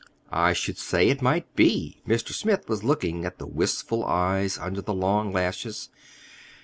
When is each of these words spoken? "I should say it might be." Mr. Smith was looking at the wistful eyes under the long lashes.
"I 0.33 0.53
should 0.53 0.79
say 0.79 1.09
it 1.09 1.21
might 1.21 1.55
be." 1.55 2.01
Mr. 2.07 2.29
Smith 2.33 2.67
was 2.67 2.83
looking 2.83 3.23
at 3.23 3.37
the 3.37 3.45
wistful 3.45 4.03
eyes 4.03 4.57
under 4.57 4.81
the 4.81 4.95
long 4.95 5.31
lashes. 5.31 5.89